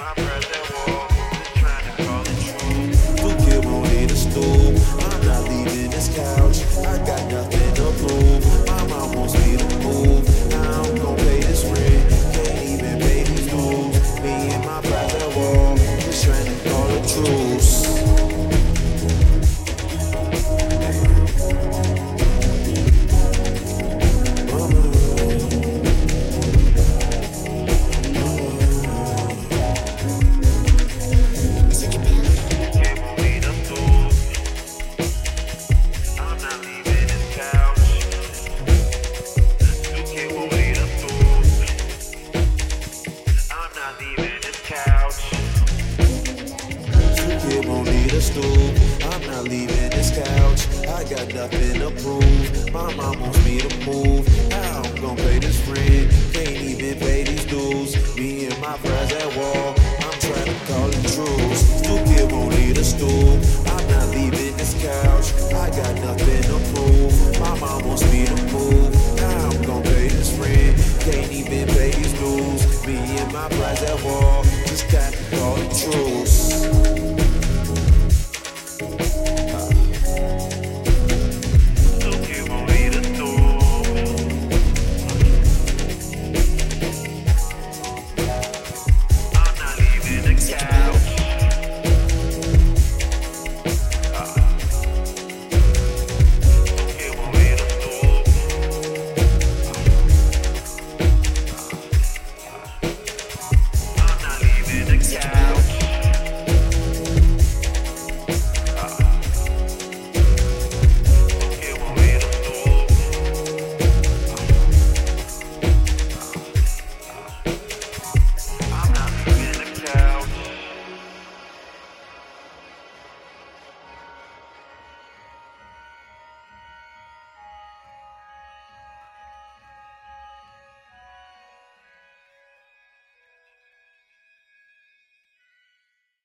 [0.00, 0.69] my brother.
[48.20, 48.44] pistol.
[49.10, 50.60] I'm not leaving this couch.
[50.86, 52.70] I got nothing to prove.
[52.70, 54.24] My mom wants me to move.
[54.50, 56.12] Now I'm gonna pay this rent?
[56.34, 57.90] Can't even pay these dues.
[58.16, 59.74] Me and my friends at war.
[60.04, 61.56] I'm trying to call the truth.
[61.80, 63.32] Stoop Kid won't leave the stool.
[63.72, 65.26] I'm not leaving this couch.
[65.64, 67.40] I got nothing to prove.
[67.40, 68.90] My mom wants me to move.
[69.16, 70.76] Now I'm gonna pay this rent?
[71.06, 72.86] Can't even pay these dues.
[72.86, 74.44] Me and my friends at war.
[74.68, 76.29] Just got to call the truth.